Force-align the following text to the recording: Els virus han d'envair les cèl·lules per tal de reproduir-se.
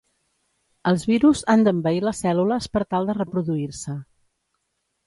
Els 0.91 1.05
virus 1.09 1.43
han 1.55 1.67
d'envair 1.67 2.01
les 2.09 2.23
cèl·lules 2.27 2.69
per 2.79 2.85
tal 2.95 3.09
de 3.13 3.19
reproduir-se. 3.23 3.99